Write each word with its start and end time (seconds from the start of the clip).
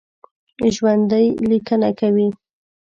ژوندي 0.75 1.25
لیکنه 1.49 1.89
کوي 1.99 2.27